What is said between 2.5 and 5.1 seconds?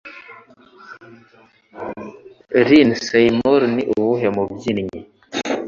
Lynn Seymour ni uwuhe mubyinnyi?